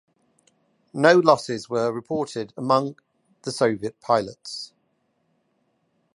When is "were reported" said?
1.69-2.53